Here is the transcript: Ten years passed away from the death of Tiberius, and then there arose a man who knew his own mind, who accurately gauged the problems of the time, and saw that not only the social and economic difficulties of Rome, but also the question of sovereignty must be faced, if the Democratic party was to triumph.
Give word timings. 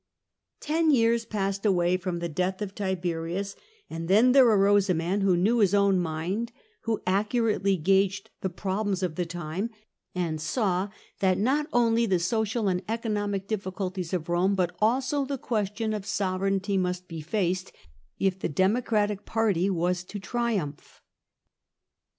Ten 0.61 0.89
years 0.89 1.25
passed 1.25 1.63
away 1.63 1.95
from 1.95 2.17
the 2.17 2.27
death 2.27 2.59
of 2.63 2.73
Tiberius, 2.73 3.55
and 3.87 4.07
then 4.07 4.31
there 4.31 4.47
arose 4.47 4.89
a 4.89 4.95
man 4.95 5.21
who 5.21 5.37
knew 5.37 5.59
his 5.59 5.75
own 5.75 5.99
mind, 5.99 6.51
who 6.85 7.03
accurately 7.05 7.77
gauged 7.77 8.31
the 8.41 8.49
problems 8.49 9.03
of 9.03 9.13
the 9.13 9.27
time, 9.27 9.69
and 10.15 10.41
saw 10.41 10.89
that 11.19 11.37
not 11.37 11.67
only 11.71 12.07
the 12.07 12.17
social 12.17 12.67
and 12.67 12.81
economic 12.89 13.47
difficulties 13.47 14.11
of 14.11 14.27
Rome, 14.27 14.55
but 14.55 14.75
also 14.81 15.23
the 15.23 15.37
question 15.37 15.93
of 15.93 16.07
sovereignty 16.07 16.77
must 16.77 17.07
be 17.07 17.21
faced, 17.21 17.71
if 18.17 18.39
the 18.39 18.49
Democratic 18.49 19.23
party 19.23 19.69
was 19.69 20.03
to 20.05 20.17
triumph. 20.17 21.03